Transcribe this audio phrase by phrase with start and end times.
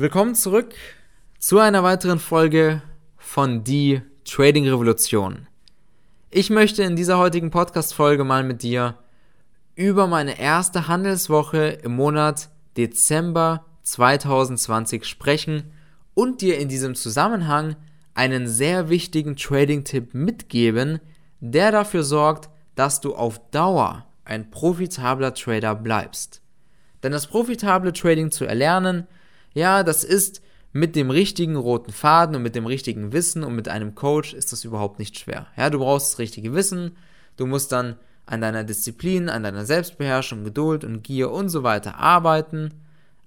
[0.00, 0.76] Willkommen zurück
[1.40, 2.82] zu einer weiteren Folge
[3.16, 5.48] von Die Trading Revolution.
[6.30, 8.94] Ich möchte in dieser heutigen Podcast-Folge mal mit dir
[9.74, 15.72] über meine erste Handelswoche im Monat Dezember 2020 sprechen
[16.14, 17.74] und dir in diesem Zusammenhang
[18.14, 21.00] einen sehr wichtigen Trading-Tipp mitgeben,
[21.40, 26.40] der dafür sorgt, dass du auf Dauer ein profitabler Trader bleibst.
[27.02, 29.08] Denn das profitable Trading zu erlernen,
[29.58, 30.40] ja, das ist
[30.72, 34.52] mit dem richtigen roten Faden und mit dem richtigen Wissen und mit einem Coach ist
[34.52, 35.48] das überhaupt nicht schwer.
[35.56, 36.96] Ja, du brauchst das richtige Wissen,
[37.36, 41.96] du musst dann an deiner Disziplin, an deiner Selbstbeherrschung, Geduld und Gier und so weiter
[41.96, 42.74] arbeiten,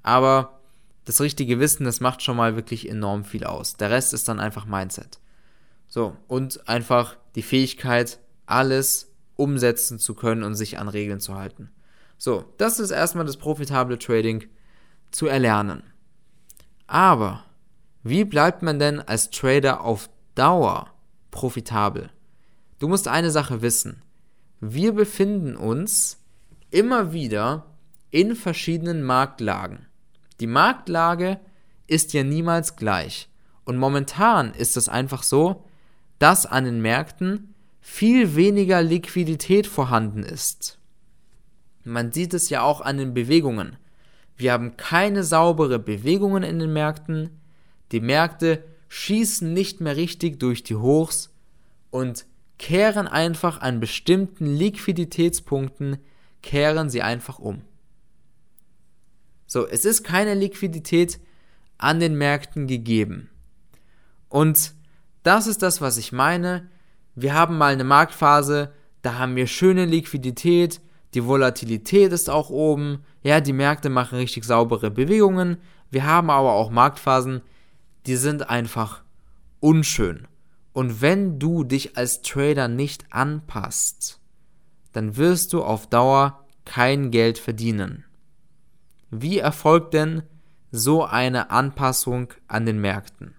[0.03, 0.59] aber
[1.03, 3.73] das richtige Wissen, das macht schon mal wirklich enorm viel aus.
[3.73, 5.19] Der Rest ist dann einfach Mindset.
[5.89, 11.71] So, und einfach die Fähigkeit, alles umsetzen zu können und sich an Regeln zu halten.
[12.17, 14.45] So, das ist erstmal das profitable Trading
[15.09, 15.83] zu erlernen.
[16.91, 17.45] Aber
[18.03, 20.93] wie bleibt man denn als Trader auf Dauer
[21.31, 22.09] profitabel?
[22.79, 24.01] Du musst eine Sache wissen.
[24.59, 26.17] Wir befinden uns
[26.69, 27.65] immer wieder
[28.09, 29.85] in verschiedenen Marktlagen.
[30.41, 31.39] Die Marktlage
[31.87, 33.29] ist ja niemals gleich.
[33.63, 35.63] Und momentan ist es einfach so,
[36.19, 40.77] dass an den Märkten viel weniger Liquidität vorhanden ist.
[41.85, 43.77] Man sieht es ja auch an den Bewegungen.
[44.35, 47.29] Wir haben keine saubere Bewegungen in den Märkten.
[47.91, 51.33] Die Märkte schießen nicht mehr richtig durch die Hochs
[51.89, 52.25] und
[52.57, 55.97] kehren einfach an bestimmten Liquiditätspunkten,
[56.41, 57.61] kehren sie einfach um.
[59.47, 61.19] So, es ist keine Liquidität
[61.77, 63.29] an den Märkten gegeben.
[64.29, 64.73] Und
[65.23, 66.69] das ist das, was ich meine.
[67.15, 70.79] Wir haben mal eine Marktphase, da haben wir schöne Liquidität,
[71.13, 75.57] die Volatilität ist auch oben, ja, die Märkte machen richtig saubere Bewegungen.
[75.89, 77.41] Wir haben aber auch Marktphasen,
[78.05, 79.03] die sind einfach
[79.59, 80.27] unschön.
[80.73, 84.19] Und wenn du dich als Trader nicht anpasst,
[84.93, 88.05] dann wirst du auf Dauer kein Geld verdienen.
[89.09, 90.23] Wie erfolgt denn
[90.71, 93.35] so eine Anpassung an den Märkten?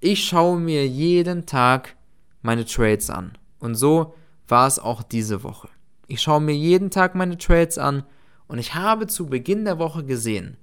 [0.00, 1.96] Ich schaue mir jeden Tag
[2.42, 3.38] meine Trades an.
[3.58, 4.14] Und so
[4.46, 5.70] war es auch diese Woche.
[6.06, 8.04] Ich schaue mir jeden Tag meine Trades an
[8.46, 10.56] und ich habe zu Beginn der Woche gesehen,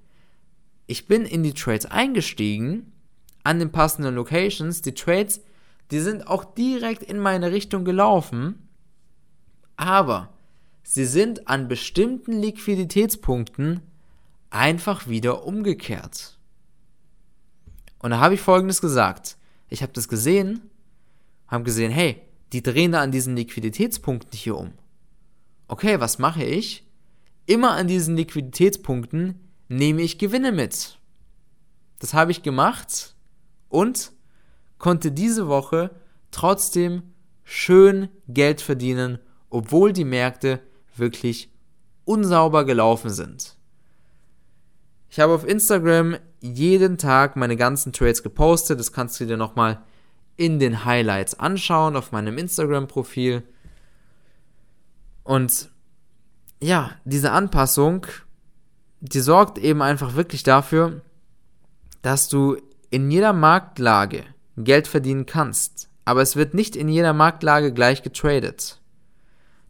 [0.86, 2.92] ich bin in die Trades eingestiegen,
[3.44, 4.82] an den passenden Locations.
[4.82, 5.40] Die Trades,
[5.90, 8.68] die sind auch direkt in meine Richtung gelaufen,
[9.76, 10.32] aber
[10.82, 13.80] sie sind an bestimmten Liquiditätspunkten
[14.50, 16.38] einfach wieder umgekehrt.
[17.98, 19.36] Und da habe ich folgendes gesagt.
[19.68, 20.70] Ich habe das gesehen,
[21.46, 22.20] habe gesehen, hey,
[22.52, 24.72] die drehen da an diesen Liquiditätspunkten hier um
[25.72, 26.86] okay, was mache ich?
[27.46, 30.98] Immer an diesen Liquiditätspunkten nehme ich Gewinne mit.
[31.98, 33.16] Das habe ich gemacht
[33.70, 34.12] und
[34.76, 35.90] konnte diese Woche
[36.30, 39.18] trotzdem schön Geld verdienen,
[39.48, 40.60] obwohl die Märkte
[40.94, 41.50] wirklich
[42.04, 43.56] unsauber gelaufen sind.
[45.08, 48.78] Ich habe auf Instagram jeden Tag meine ganzen Trades gepostet.
[48.78, 49.82] Das kannst du dir nochmal
[50.36, 53.42] in den Highlights anschauen auf meinem Instagram-Profil.
[55.24, 55.70] Und
[56.60, 58.06] ja, diese Anpassung,
[59.00, 61.02] die sorgt eben einfach wirklich dafür,
[62.02, 62.56] dass du
[62.90, 64.24] in jeder Marktlage
[64.56, 65.88] Geld verdienen kannst.
[66.04, 68.80] Aber es wird nicht in jeder Marktlage gleich getradet.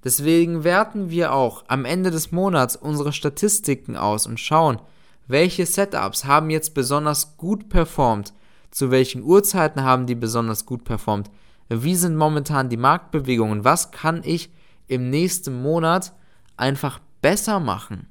[0.04, 4.80] Deswegen werten wir auch am Ende des Monats unsere Statistiken aus und schauen,
[5.28, 8.32] welche Setups haben jetzt besonders gut performt,
[8.70, 11.30] zu welchen Uhrzeiten haben die besonders gut performt,
[11.68, 14.50] wie sind momentan die Marktbewegungen, was kann ich
[14.86, 16.12] im nächsten Monat
[16.56, 18.08] einfach besser machen.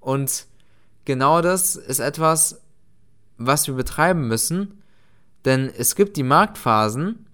[0.00, 0.46] Und
[1.04, 2.60] genau das ist etwas,
[3.38, 4.82] was wir betreiben müssen,
[5.44, 7.26] denn es gibt die Marktphasen,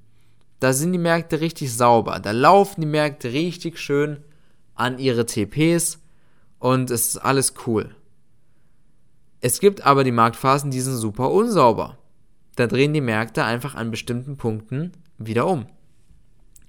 [0.60, 4.24] da sind die Märkte richtig sauber, da laufen die Märkte richtig schön
[4.74, 5.98] an ihre TPs
[6.58, 7.94] und es ist alles cool.
[9.40, 11.98] Es gibt aber die Marktphasen, die sind super unsauber.
[12.56, 15.66] Da drehen die Märkte einfach an bestimmten Punkten wieder um.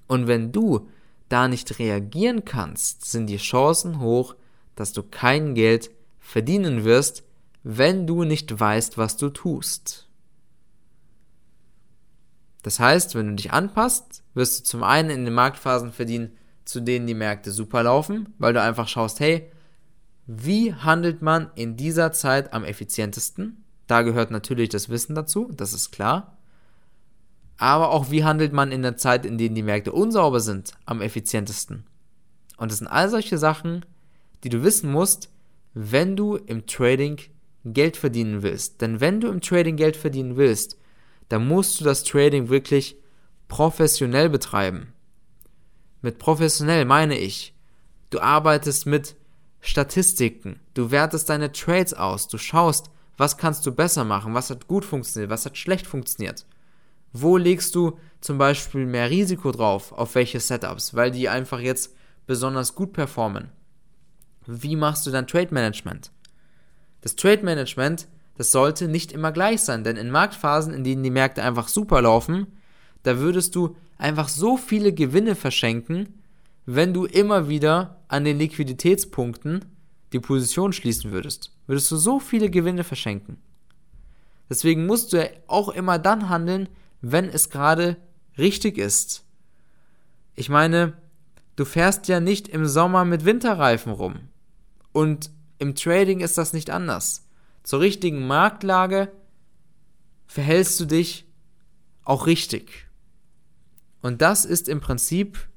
[0.06, 0.88] Und wenn du
[1.30, 4.34] da nicht reagieren kannst, sind die Chancen hoch,
[4.76, 7.24] dass du kein Geld verdienen wirst,
[7.62, 10.08] wenn du nicht weißt, was du tust.
[12.62, 16.80] Das heißt, wenn du dich anpasst, wirst du zum einen in den Marktphasen verdienen, zu
[16.80, 19.50] denen die Märkte super laufen, weil du einfach schaust, hey,
[20.26, 23.64] wie handelt man in dieser Zeit am effizientesten?
[23.86, 26.39] Da gehört natürlich das Wissen dazu, das ist klar
[27.60, 31.02] aber auch wie handelt man in der Zeit, in denen die Märkte unsauber sind, am
[31.02, 31.84] effizientesten.
[32.56, 33.84] Und das sind all solche Sachen,
[34.42, 35.30] die du wissen musst,
[35.74, 37.20] wenn du im Trading
[37.66, 40.78] Geld verdienen willst, denn wenn du im Trading Geld verdienen willst,
[41.28, 42.96] dann musst du das Trading wirklich
[43.48, 44.94] professionell betreiben.
[46.00, 47.54] Mit professionell meine ich,
[48.08, 49.16] du arbeitest mit
[49.60, 54.66] Statistiken, du wertest deine Trades aus, du schaust, was kannst du besser machen, was hat
[54.66, 56.46] gut funktioniert, was hat schlecht funktioniert.
[57.12, 61.94] Wo legst du zum Beispiel mehr Risiko drauf, auf welche Setups, weil die einfach jetzt
[62.26, 63.48] besonders gut performen.
[64.46, 66.12] Wie machst du dein Trade Management?
[67.00, 71.10] Das Trade Management, das sollte nicht immer gleich sein, denn in Marktphasen, in denen die
[71.10, 72.46] Märkte einfach super laufen,
[73.02, 76.20] da würdest du einfach so viele Gewinne verschenken,
[76.66, 79.64] wenn du immer wieder an den Liquiditätspunkten
[80.12, 81.52] die Position schließen würdest.
[81.66, 83.38] Würdest du so viele Gewinne verschenken.
[84.48, 86.68] Deswegen musst du auch immer dann handeln,
[87.00, 87.96] wenn es gerade
[88.38, 89.24] richtig ist.
[90.34, 90.94] Ich meine,
[91.56, 94.28] du fährst ja nicht im Sommer mit Winterreifen rum.
[94.92, 97.26] Und im Trading ist das nicht anders.
[97.62, 99.12] Zur richtigen Marktlage
[100.26, 101.26] verhältst du dich
[102.04, 102.88] auch richtig.
[104.00, 105.48] Und das ist im Prinzip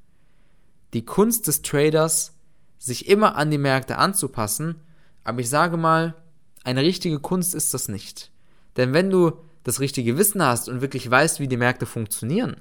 [0.92, 2.34] die Kunst des Traders,
[2.78, 4.80] sich immer an die Märkte anzupassen.
[5.24, 6.14] Aber ich sage mal,
[6.62, 8.30] eine richtige Kunst ist das nicht.
[8.76, 12.56] Denn wenn du das richtige Wissen hast und wirklich weißt, wie die Märkte funktionieren,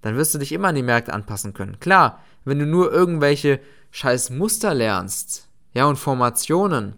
[0.00, 1.78] dann wirst du dich immer an die Märkte anpassen können.
[1.78, 3.60] Klar, wenn du nur irgendwelche
[3.92, 6.96] scheiß Muster lernst, ja, und Formationen,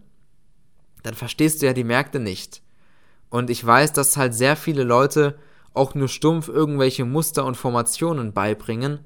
[1.02, 2.62] dann verstehst du ja die Märkte nicht.
[3.28, 5.38] Und ich weiß, dass halt sehr viele Leute
[5.74, 9.00] auch nur stumpf irgendwelche Muster und Formationen beibringen.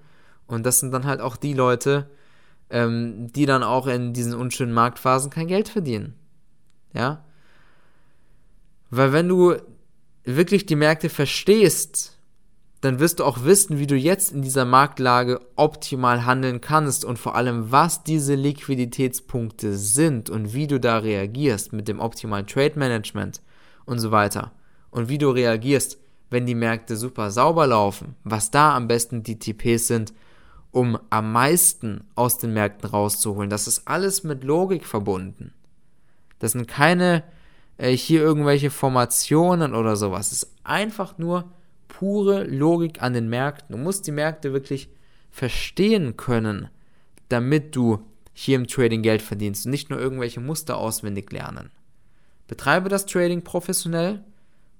[0.46, 2.10] Und das sind dann halt auch die Leute,
[2.70, 6.14] ähm, die dann auch in diesen unschönen Marktphasen kein Geld verdienen.
[6.92, 7.24] Ja?
[8.90, 9.56] Weil wenn du
[10.36, 12.18] wirklich die Märkte verstehst,
[12.80, 17.18] dann wirst du auch wissen, wie du jetzt in dieser Marktlage optimal handeln kannst und
[17.18, 22.78] vor allem, was diese Liquiditätspunkte sind und wie du da reagierst mit dem optimalen Trade
[22.78, 23.42] Management
[23.84, 24.52] und so weiter.
[24.90, 25.98] Und wie du reagierst,
[26.30, 30.12] wenn die Märkte super sauber laufen, was da am besten die TPs sind,
[30.70, 33.50] um am meisten aus den Märkten rauszuholen.
[33.50, 35.52] Das ist alles mit Logik verbunden.
[36.38, 37.24] Das sind keine
[37.78, 40.32] äh, hier irgendwelche Formationen oder sowas.
[40.32, 41.50] Es ist einfach nur
[41.86, 43.74] pure Logik an den Märkten.
[43.74, 44.88] Du musst die Märkte wirklich
[45.30, 46.68] verstehen können,
[47.28, 51.70] damit du hier im Trading Geld verdienst und nicht nur irgendwelche Muster auswendig lernen.
[52.46, 54.24] Betreibe das Trading professionell,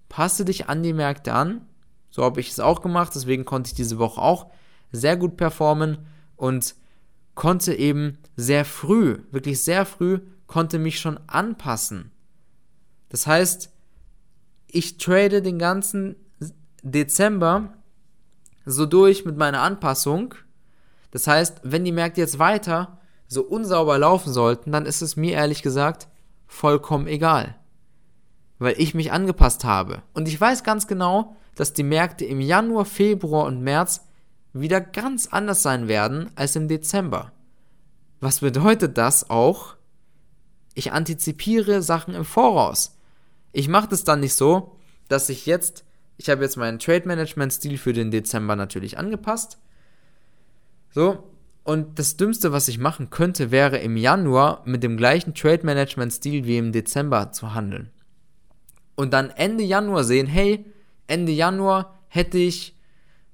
[0.08, 1.62] passe dich an die Märkte an.
[2.10, 4.50] So habe ich es auch gemacht, deswegen konnte ich diese Woche auch
[4.92, 5.98] sehr gut performen
[6.36, 6.74] und
[7.34, 12.10] konnte eben sehr früh, wirklich sehr früh, konnte mich schon anpassen.
[13.08, 13.70] Das heißt,
[14.66, 16.16] ich trade den ganzen
[16.82, 17.74] Dezember
[18.64, 20.34] so durch mit meiner Anpassung.
[21.10, 25.32] Das heißt, wenn die Märkte jetzt weiter so unsauber laufen sollten, dann ist es mir
[25.32, 26.08] ehrlich gesagt
[26.46, 27.56] vollkommen egal.
[28.58, 30.02] Weil ich mich angepasst habe.
[30.14, 34.06] Und ich weiß ganz genau, dass die Märkte im Januar, Februar und März
[34.52, 37.32] wieder ganz anders sein werden als im Dezember.
[38.20, 39.76] Was bedeutet das auch?
[40.74, 42.97] Ich antizipiere Sachen im Voraus.
[43.58, 44.76] Ich mache das dann nicht so,
[45.08, 45.84] dass ich jetzt
[46.18, 49.58] ich habe jetzt meinen Trade Management Stil für den Dezember natürlich angepasst.
[50.90, 51.30] So.
[51.62, 56.12] Und das Dümmste, was ich machen könnte, wäre im Januar mit dem gleichen Trade Management
[56.12, 57.90] Stil wie im Dezember zu handeln.
[58.96, 60.64] Und dann Ende Januar sehen, hey,
[61.06, 62.76] Ende Januar hätte ich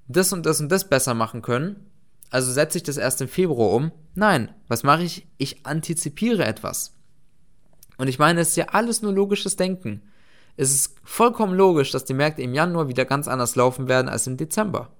[0.09, 1.91] das und das und das besser machen können.
[2.29, 3.93] Also setze ich das erst im Februar um.
[4.15, 5.27] Nein, was mache ich?
[5.39, 6.93] Ich antizipiere etwas.
[7.97, 10.03] Und ich meine, es ist ja alles nur logisches Denken
[10.57, 14.27] ist es vollkommen logisch, dass die Märkte im Januar wieder ganz anders laufen werden als
[14.27, 14.91] im Dezember.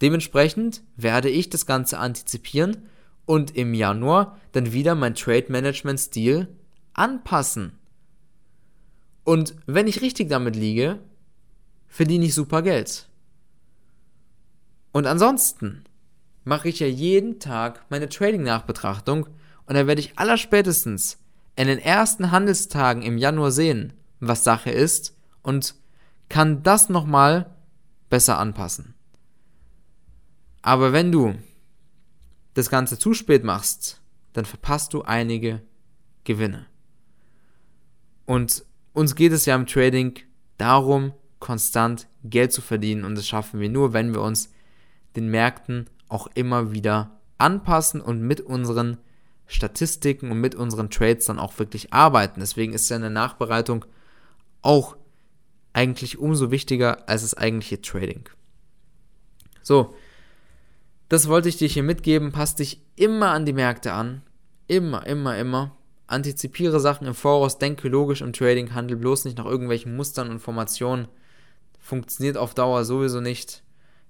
[0.00, 2.88] Dementsprechend werde ich das Ganze antizipieren
[3.26, 6.48] und im Januar dann wieder mein Trade Management Stil
[6.92, 7.72] anpassen.
[9.24, 11.00] Und wenn ich richtig damit liege,
[11.86, 13.08] verdiene ich super Geld.
[14.92, 15.84] Und ansonsten
[16.44, 19.26] mache ich ja jeden Tag meine Trading-Nachbetrachtung
[19.66, 21.18] und dann werde ich allerspätestens
[21.56, 25.74] in den ersten Handelstagen im Januar sehen, was Sache ist und
[26.28, 27.54] kann das nochmal
[28.10, 28.94] besser anpassen.
[30.62, 31.34] Aber wenn du
[32.54, 34.00] das Ganze zu spät machst,
[34.32, 35.62] dann verpasst du einige
[36.24, 36.66] Gewinne.
[38.26, 40.18] Und uns geht es ja im Trading
[40.58, 44.52] darum, konstant Geld zu verdienen und das schaffen wir nur, wenn wir uns
[45.16, 48.98] den Märkten auch immer wieder anpassen und mit unseren
[49.46, 52.40] Statistiken und mit unseren Trades dann auch wirklich arbeiten.
[52.40, 53.84] Deswegen ist ja eine Nachbereitung
[54.62, 54.96] auch
[55.72, 58.28] eigentlich umso wichtiger als das eigentliche Trading.
[59.62, 59.94] So,
[61.08, 62.32] das wollte ich dir hier mitgeben.
[62.32, 64.22] Pass dich immer an die Märkte an.
[64.66, 65.76] Immer, immer, immer.
[66.06, 70.40] Antizipiere Sachen im Voraus, denke logisch im Trading, handel bloß nicht nach irgendwelchen Mustern und
[70.40, 71.08] Formationen.
[71.78, 73.62] Funktioniert auf Dauer sowieso nicht.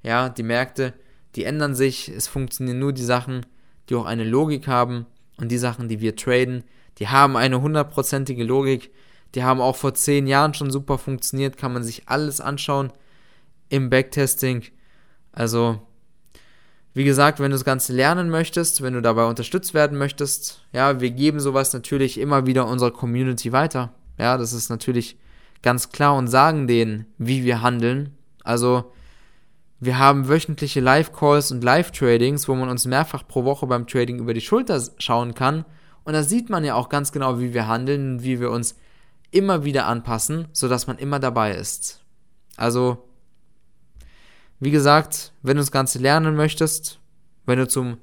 [0.03, 0.95] Ja, die Märkte,
[1.35, 2.09] die ändern sich.
[2.09, 3.47] Es funktionieren nur die Sachen,
[3.89, 5.07] die auch eine Logik haben.
[5.37, 6.65] Und die Sachen, die wir traden,
[6.99, 8.91] die haben eine hundertprozentige Logik.
[9.35, 11.57] Die haben auch vor zehn Jahren schon super funktioniert.
[11.57, 12.93] Kann man sich alles anschauen
[13.69, 14.65] im Backtesting.
[15.33, 15.81] Also,
[16.95, 21.01] wie gesagt, wenn du das Ganze lernen möchtest, wenn du dabei unterstützt werden möchtest, ja,
[21.01, 23.93] wir geben sowas natürlich immer wieder unserer Community weiter.
[24.19, 25.17] Ja, das ist natürlich
[25.63, 28.17] ganz klar und sagen denen, wie wir handeln.
[28.43, 28.93] Also,
[29.81, 34.35] wir haben wöchentliche Live-Calls und Live-Tradings, wo man uns mehrfach pro Woche beim Trading über
[34.35, 35.65] die Schulter schauen kann.
[36.03, 38.75] Und da sieht man ja auch ganz genau, wie wir handeln und wie wir uns
[39.31, 42.05] immer wieder anpassen, sodass man immer dabei ist.
[42.57, 43.09] Also,
[44.61, 46.99] wie gesagt, wenn du das Ganze lernen möchtest,
[47.47, 47.99] wenn du zum